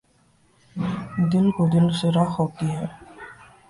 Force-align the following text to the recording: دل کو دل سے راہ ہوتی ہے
دل 1.31 1.45
کو 1.55 1.63
دل 1.73 1.85
سے 1.99 2.07
راہ 2.15 2.29
ہوتی 2.37 2.67
ہے 2.71 2.85